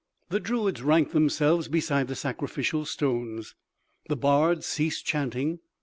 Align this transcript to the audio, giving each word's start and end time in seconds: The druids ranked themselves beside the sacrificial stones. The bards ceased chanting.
The 0.29 0.39
druids 0.39 0.81
ranked 0.81 1.11
themselves 1.13 1.67
beside 1.67 2.07
the 2.07 2.15
sacrificial 2.15 2.85
stones. 2.85 3.53
The 4.07 4.15
bards 4.17 4.65
ceased 4.65 5.05
chanting. 5.05 5.59